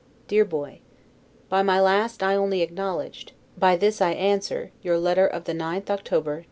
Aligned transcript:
DEAR 0.27 0.43
BOY: 0.43 0.81
By 1.47 1.61
my 1.61 1.79
last 1.79 2.23
I 2.23 2.33
only 2.35 2.63
acknowledged, 2.63 3.33
by 3.55 3.75
this 3.75 4.01
I 4.01 4.13
answer, 4.13 4.71
your 4.81 4.97
letter 4.97 5.27
of 5.27 5.43
the 5.43 5.53
9th 5.53 5.91
October, 5.91 6.33
N. 6.37 6.39